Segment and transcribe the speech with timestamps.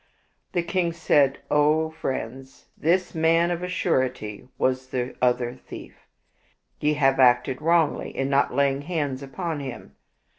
[0.53, 6.07] The king said," O friends, this man of a surety was the other thief.
[6.79, 9.95] Ye have acted wrongly in not laying hands upon him.